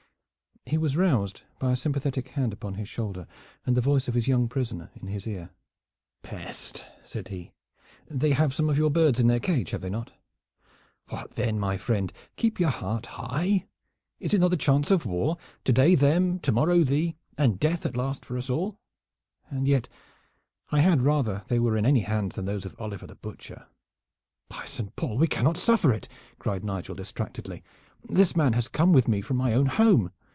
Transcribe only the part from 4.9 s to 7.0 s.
in his ear. "Peste!"